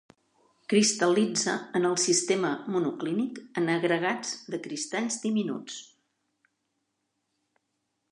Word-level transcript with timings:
Cristal·litza 0.71 1.51
en 1.79 1.83
el 1.89 1.97
sistema 2.03 2.49
monoclínic 2.75 3.37
en 3.61 3.69
agregats 3.73 4.31
de 4.55 4.61
cristalls 4.65 5.19
diminuts. 5.27 5.77